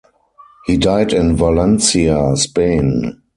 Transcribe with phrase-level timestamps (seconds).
[0.65, 3.21] He died in Valencia, Spain.